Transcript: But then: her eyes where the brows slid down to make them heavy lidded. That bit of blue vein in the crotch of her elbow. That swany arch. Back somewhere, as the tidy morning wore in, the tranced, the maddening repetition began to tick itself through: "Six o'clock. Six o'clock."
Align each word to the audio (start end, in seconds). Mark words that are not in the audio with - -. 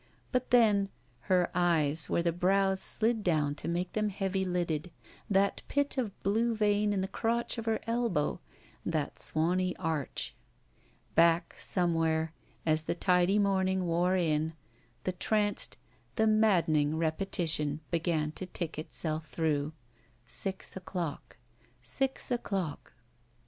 But 0.31 0.49
then: 0.49 0.89
her 1.29 1.51
eyes 1.53 2.09
where 2.09 2.23
the 2.23 2.31
brows 2.31 2.81
slid 2.81 3.21
down 3.23 3.53
to 3.53 3.67
make 3.67 3.93
them 3.93 4.09
heavy 4.09 4.43
lidded. 4.43 4.89
That 5.29 5.61
bit 5.67 5.95
of 5.95 6.19
blue 6.23 6.55
vein 6.55 6.91
in 6.91 7.01
the 7.01 7.07
crotch 7.07 7.59
of 7.59 7.65
her 7.67 7.79
elbow. 7.85 8.39
That 8.83 9.17
swany 9.19 9.75
arch. 9.77 10.33
Back 11.13 11.53
somewhere, 11.59 12.33
as 12.65 12.81
the 12.81 12.95
tidy 12.95 13.37
morning 13.37 13.85
wore 13.85 14.15
in, 14.15 14.53
the 15.03 15.11
tranced, 15.11 15.77
the 16.15 16.25
maddening 16.25 16.97
repetition 16.97 17.81
began 17.91 18.31
to 18.31 18.47
tick 18.47 18.79
itself 18.79 19.27
through: 19.27 19.71
"Six 20.25 20.75
o'clock. 20.75 21.37
Six 21.83 22.31
o'clock." 22.31 22.93